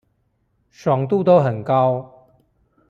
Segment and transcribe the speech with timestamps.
[0.71, 2.11] 爽度都很高